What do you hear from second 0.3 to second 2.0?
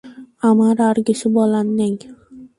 আমার আর কিছু বলার নেই।